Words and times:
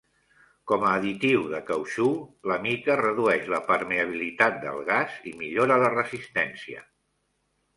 Com 0.69 0.83
a 0.85 0.93
additiu 1.01 1.43
de 1.51 1.59
cautxú, 1.67 2.07
la 2.51 2.57
mica 2.65 2.95
redueix 3.01 3.45
la 3.55 3.59
permeabilitat 3.69 4.57
del 4.65 4.81
gas 4.89 5.21
i 5.33 5.35
millora 5.43 5.79
la 5.85 5.93
resistència. 5.99 6.83